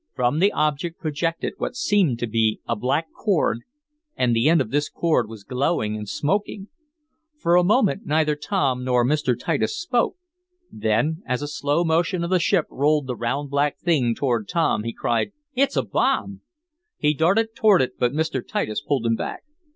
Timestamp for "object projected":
0.53-1.53